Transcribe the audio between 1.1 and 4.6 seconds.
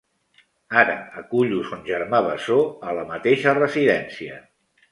acullo son germà bessó a la mateixa residència.